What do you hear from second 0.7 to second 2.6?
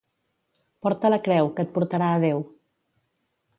Porta la creu, que et portarà a Déu.